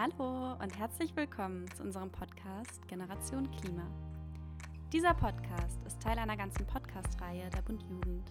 [0.00, 3.82] Hallo und herzlich willkommen zu unserem Podcast Generation Klima.
[4.92, 8.30] Dieser Podcast ist Teil einer ganzen Podcast-Reihe der Bund Jugend.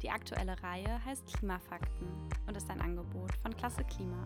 [0.00, 2.06] Die aktuelle Reihe heißt Klimafakten
[2.46, 4.22] und ist ein Angebot von Klasse Klima.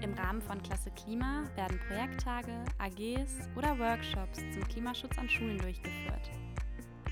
[0.00, 6.30] Im Rahmen von Klasse Klima werden Projekttage, AGs oder Workshops zum Klimaschutz an Schulen durchgeführt.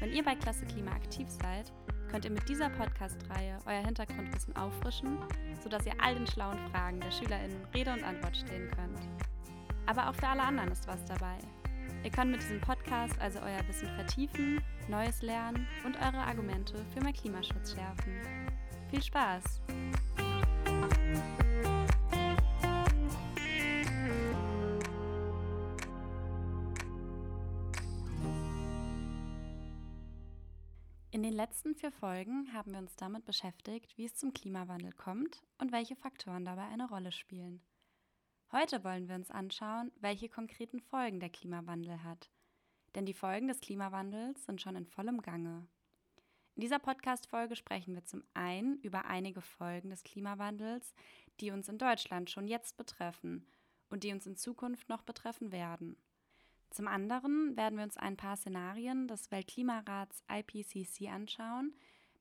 [0.00, 1.74] Wenn ihr bei Klasse Klima aktiv seid,
[2.10, 5.18] könnt ihr mit dieser Podcast-Reihe euer Hintergrundwissen auffrischen,
[5.62, 9.00] sodass ihr all den schlauen Fragen der SchülerInnen Rede und Antwort stehen könnt.
[9.86, 11.36] Aber auch für alle anderen ist was dabei.
[12.02, 17.00] Ihr könnt mit diesem Podcast also euer Wissen vertiefen, Neues lernen und eure Argumente für
[17.00, 18.20] mehr Klimaschutz schärfen.
[18.90, 19.60] Viel Spaß!
[31.14, 35.44] In den letzten vier Folgen haben wir uns damit beschäftigt, wie es zum Klimawandel kommt
[35.58, 37.62] und welche Faktoren dabei eine Rolle spielen.
[38.50, 42.32] Heute wollen wir uns anschauen, welche konkreten Folgen der Klimawandel hat.
[42.96, 45.68] Denn die Folgen des Klimawandels sind schon in vollem Gange.
[46.56, 50.94] In dieser Podcast-Folge sprechen wir zum einen über einige Folgen des Klimawandels,
[51.38, 53.46] die uns in Deutschland schon jetzt betreffen
[53.88, 55.96] und die uns in Zukunft noch betreffen werden.
[56.74, 61.72] Zum anderen werden wir uns ein paar Szenarien des Weltklimarats IPCC anschauen,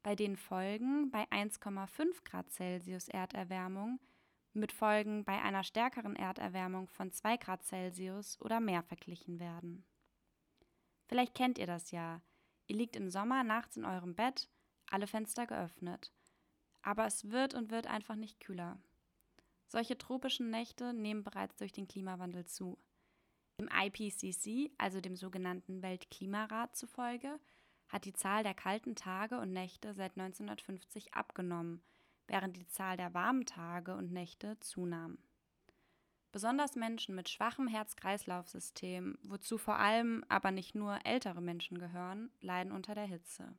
[0.03, 3.99] bei denen Folgen bei 1,5 Grad Celsius Erderwärmung
[4.53, 9.83] mit Folgen bei einer stärkeren Erderwärmung von 2 Grad Celsius oder mehr verglichen werden.
[11.07, 12.21] Vielleicht kennt ihr das ja.
[12.67, 14.51] Ihr liegt im Sommer nachts in eurem Bett,
[14.87, 16.13] alle Fenster geöffnet.
[16.83, 18.79] Aber es wird und wird einfach nicht kühler.
[19.65, 22.77] Solche tropischen Nächte nehmen bereits durch den Klimawandel zu.
[23.57, 27.39] Im IPCC, also dem sogenannten Weltklimarat zufolge,
[27.87, 31.83] hat die Zahl der kalten Tage und Nächte seit 1950 abgenommen,
[32.27, 35.19] während die Zahl der warmen Tage und Nächte zunahm.
[36.31, 42.71] Besonders Menschen mit schwachem Herz-Kreislauf-System, wozu vor allem aber nicht nur ältere Menschen gehören, leiden
[42.71, 43.55] unter der Hitze.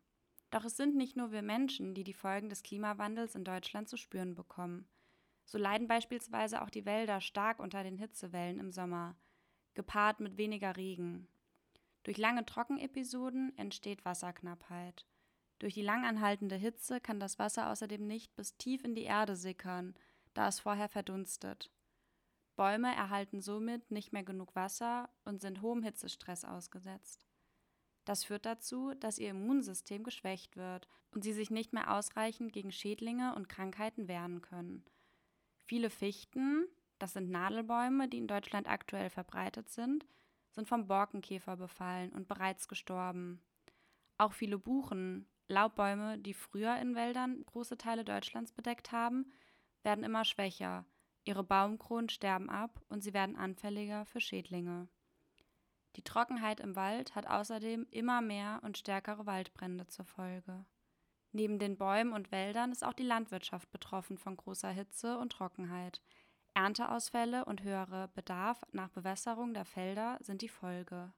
[0.51, 3.97] Doch es sind nicht nur wir Menschen, die die Folgen des Klimawandels in Deutschland zu
[3.97, 4.89] spüren bekommen.
[5.45, 9.15] So leiden beispielsweise auch die Wälder stark unter den Hitzewellen im Sommer,
[9.75, 11.29] gepaart mit weniger Regen.
[12.03, 15.07] Durch lange Trockenepisoden entsteht Wasserknappheit.
[15.59, 19.95] Durch die langanhaltende Hitze kann das Wasser außerdem nicht bis tief in die Erde sickern,
[20.35, 21.71] da es vorher verdunstet.
[22.57, 27.27] Bäume erhalten somit nicht mehr genug Wasser und sind hohem Hitzestress ausgesetzt.
[28.05, 32.71] Das führt dazu, dass ihr Immunsystem geschwächt wird und sie sich nicht mehr ausreichend gegen
[32.71, 34.85] Schädlinge und Krankheiten wehren können.
[35.65, 36.67] Viele Fichten,
[36.99, 40.06] das sind Nadelbäume, die in Deutschland aktuell verbreitet sind,
[40.53, 43.43] sind vom Borkenkäfer befallen und bereits gestorben.
[44.19, 49.32] Auch viele Buchen, Laubbäume, die früher in Wäldern große Teile Deutschlands bedeckt haben,
[49.82, 50.87] werden immer schwächer.
[51.25, 54.88] Ihre Baumkronen sterben ab und sie werden anfälliger für Schädlinge.
[55.97, 60.65] Die Trockenheit im Wald hat außerdem immer mehr und stärkere Waldbrände zur Folge.
[61.32, 66.00] Neben den Bäumen und Wäldern ist auch die Landwirtschaft betroffen von großer Hitze und Trockenheit.
[66.55, 71.13] Ernteausfälle und höherer Bedarf nach Bewässerung der Felder sind die Folge.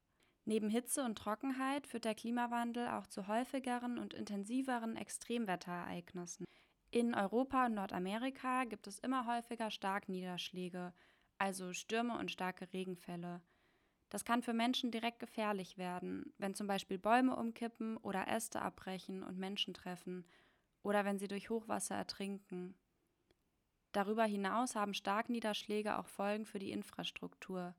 [0.47, 6.47] Neben Hitze und Trockenheit führt der Klimawandel auch zu häufigeren und intensiveren Extremwetterereignissen.
[6.91, 10.95] In Europa und Nordamerika gibt es immer häufiger Starkniederschläge,
[11.39, 13.43] also Stürme und starke Regenfälle.
[14.09, 19.23] Das kann für Menschen direkt gefährlich werden, wenn zum Beispiel Bäume umkippen oder Äste abbrechen
[19.23, 20.25] und Menschen treffen,
[20.83, 22.77] oder wenn sie durch Hochwasser ertrinken.
[23.97, 27.75] Darüber hinaus haben Starkniederschläge auch Folgen für die Infrastruktur.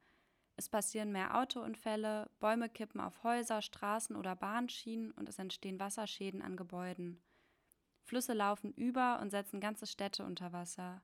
[0.55, 6.41] Es passieren mehr Autounfälle, Bäume kippen auf Häuser, Straßen oder Bahnschienen und es entstehen Wasserschäden
[6.41, 7.21] an Gebäuden.
[8.01, 11.03] Flüsse laufen über und setzen ganze Städte unter Wasser.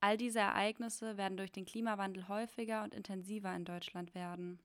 [0.00, 4.58] All diese Ereignisse werden durch den Klimawandel häufiger und intensiver in Deutschland werden.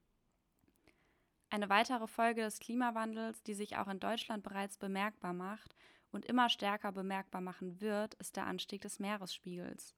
[1.50, 5.76] Eine weitere Folge des Klimawandels, die sich auch in Deutschland bereits bemerkbar macht
[6.10, 9.94] und immer stärker bemerkbar machen wird, ist der Anstieg des Meeresspiegels.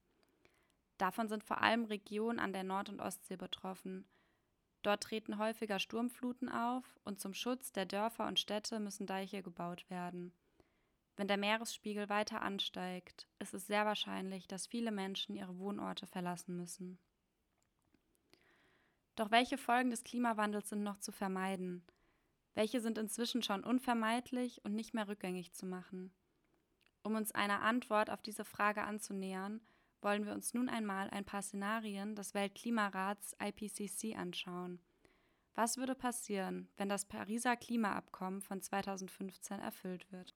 [0.97, 4.05] Davon sind vor allem Regionen an der Nord- und Ostsee betroffen.
[4.83, 9.89] Dort treten häufiger Sturmfluten auf und zum Schutz der Dörfer und Städte müssen Deiche gebaut
[9.89, 10.33] werden.
[11.17, 16.57] Wenn der Meeresspiegel weiter ansteigt, ist es sehr wahrscheinlich, dass viele Menschen ihre Wohnorte verlassen
[16.57, 16.99] müssen.
[19.15, 21.83] Doch welche Folgen des Klimawandels sind noch zu vermeiden?
[22.53, 26.11] Welche sind inzwischen schon unvermeidlich und nicht mehr rückgängig zu machen?
[27.03, 29.61] Um uns einer Antwort auf diese Frage anzunähern,
[30.01, 34.79] wollen wir uns nun einmal ein paar Szenarien des Weltklimarats IPCC anschauen.
[35.55, 40.33] Was würde passieren, wenn das Pariser Klimaabkommen von 2015 erfüllt wird?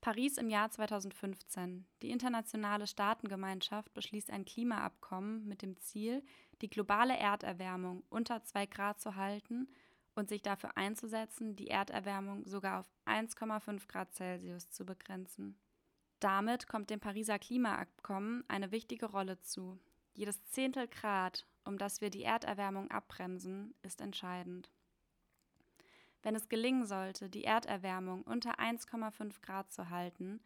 [0.00, 1.84] Paris im Jahr 2015.
[2.00, 6.24] Die internationale Staatengemeinschaft beschließt ein Klimaabkommen mit dem Ziel,
[6.62, 9.68] die globale Erderwärmung unter 2 Grad zu halten
[10.14, 15.58] und sich dafür einzusetzen, die Erderwärmung sogar auf 1,5 Grad Celsius zu begrenzen.
[16.20, 19.78] Damit kommt dem Pariser Klimaabkommen eine wichtige Rolle zu.
[20.12, 24.70] Jedes Zehntel Grad, um das wir die Erderwärmung abbremsen, ist entscheidend.
[26.22, 30.40] Wenn es gelingen sollte, die Erderwärmung unter 1,5 Grad zu halten,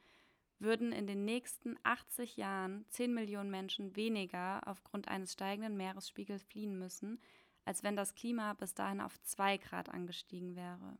[0.61, 6.79] würden in den nächsten 80 Jahren 10 Millionen Menschen weniger aufgrund eines steigenden Meeresspiegels fliehen
[6.79, 7.21] müssen,
[7.65, 10.99] als wenn das Klima bis dahin auf 2 Grad angestiegen wäre.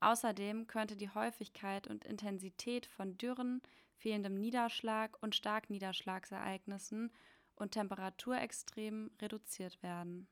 [0.00, 3.60] Außerdem könnte die Häufigkeit und Intensität von Dürren,
[3.96, 7.12] fehlendem Niederschlag und Starkniederschlagsereignissen
[7.54, 10.26] und Temperaturextremen reduziert werden.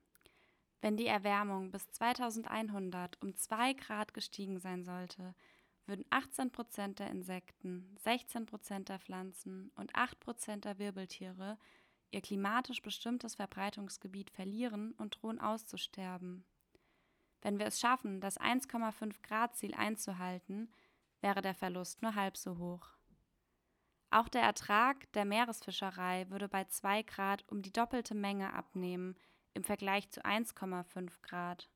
[0.81, 5.35] Wenn die Erwärmung bis 2100 um 2 Grad gestiegen sein sollte,
[5.87, 11.59] würden 18 Prozent der Insekten, 16 Prozent der Pflanzen und 8 Prozent der Wirbeltiere
[12.11, 16.45] ihr klimatisch bestimmtes Verbreitungsgebiet verlieren und drohen auszusterben.
[17.41, 20.73] Wenn wir es schaffen, das 1,5 Grad Ziel einzuhalten,
[21.21, 22.89] wäre der Verlust nur halb so hoch.
[24.11, 29.17] Auch der Ertrag der Meeresfischerei würde bei 2 Grad um die doppelte Menge abnehmen
[29.55, 31.69] im Vergleich zu 1,5 Grad.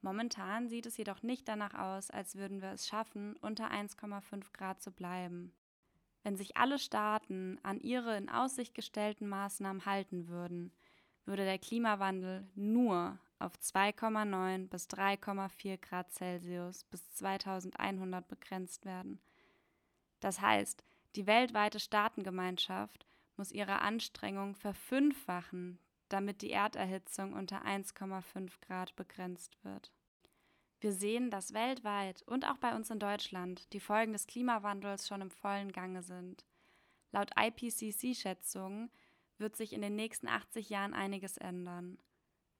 [0.00, 4.82] Momentan sieht es jedoch nicht danach aus, als würden wir es schaffen, unter 1,5 Grad
[4.82, 5.54] zu bleiben.
[6.24, 10.72] Wenn sich alle Staaten an ihre in Aussicht gestellten Maßnahmen halten würden,
[11.26, 19.20] würde der Klimawandel nur auf 2,9 bis 3,4 Grad Celsius bis 2100 begrenzt werden.
[20.20, 20.82] Das heißt,
[21.14, 23.06] die weltweite Staatengemeinschaft
[23.36, 25.78] muss ihre Anstrengungen verfünffachen,
[26.08, 29.92] damit die Erderhitzung unter 1,5 Grad begrenzt wird.
[30.84, 35.22] Wir sehen, dass weltweit und auch bei uns in Deutschland die Folgen des Klimawandels schon
[35.22, 36.44] im vollen Gange sind.
[37.10, 38.90] Laut IPCC-Schätzungen
[39.38, 41.96] wird sich in den nächsten 80 Jahren einiges ändern.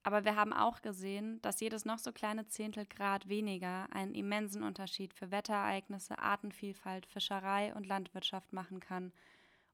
[0.04, 4.62] Aber wir haben auch gesehen, dass jedes noch so kleine Zehntel Grad weniger einen immensen
[4.62, 9.12] Unterschied für Wetterereignisse, Artenvielfalt, Fischerei und Landwirtschaft machen kann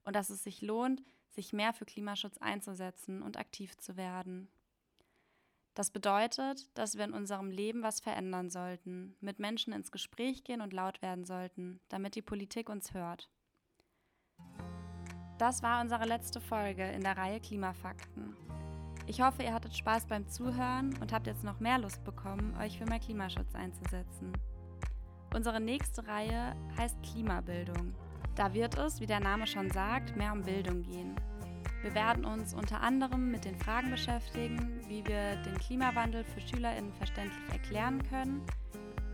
[0.03, 4.49] und dass es sich lohnt, sich mehr für Klimaschutz einzusetzen und aktiv zu werden.
[5.73, 10.61] Das bedeutet, dass wir in unserem Leben was verändern sollten, mit Menschen ins Gespräch gehen
[10.61, 13.29] und laut werden sollten, damit die Politik uns hört.
[15.37, 18.35] Das war unsere letzte Folge in der Reihe Klimafakten.
[19.07, 22.77] Ich hoffe, ihr hattet Spaß beim Zuhören und habt jetzt noch mehr Lust bekommen, euch
[22.77, 24.33] für mehr Klimaschutz einzusetzen.
[25.33, 27.95] Unsere nächste Reihe heißt Klimabildung.
[28.35, 31.15] Da wird es, wie der Name schon sagt, mehr um Bildung gehen.
[31.81, 36.93] Wir werden uns unter anderem mit den Fragen beschäftigen, wie wir den Klimawandel für SchülerInnen
[36.93, 38.45] verständlich erklären können,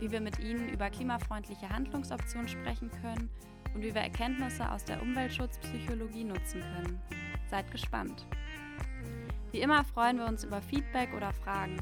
[0.00, 3.30] wie wir mit ihnen über klimafreundliche Handlungsoptionen sprechen können
[3.74, 7.00] und wie wir Erkenntnisse aus der Umweltschutzpsychologie nutzen können.
[7.50, 8.26] Seid gespannt!
[9.50, 11.76] Wie immer freuen wir uns über Feedback oder Fragen.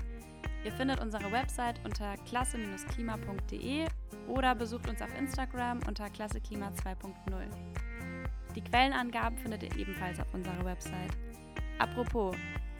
[0.64, 3.86] Ihr findet unsere Website unter klasse-klima.de
[4.28, 7.85] oder besucht uns auf Instagram unter klasseklima 2.0.
[8.56, 11.12] Die Quellenangaben findet ihr ebenfalls auf unserer Website.
[11.78, 12.34] Apropos,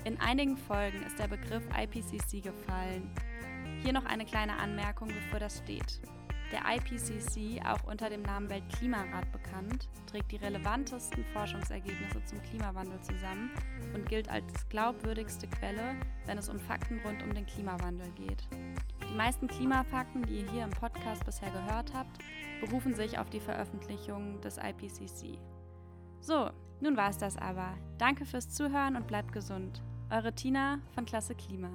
[0.04, 3.10] in einigen Folgen ist der Begriff IPCC gefallen.
[3.82, 6.00] Hier noch eine kleine Anmerkung, bevor das steht.
[6.50, 13.50] Der IPCC, auch unter dem Namen Weltklimarat bekannt, trägt die relevantesten Forschungsergebnisse zum Klimawandel zusammen
[13.94, 18.48] und gilt als glaubwürdigste Quelle, wenn es um Fakten rund um den Klimawandel geht.
[19.10, 22.16] Die meisten Klimafakten, die ihr hier im Podcast bisher gehört habt,
[22.60, 25.38] berufen sich auf die Veröffentlichungen des IPCC.
[26.26, 27.74] So, nun war es das aber.
[27.98, 29.80] Danke fürs Zuhören und bleibt gesund.
[30.10, 31.70] Eure Tina von Klasse Klima.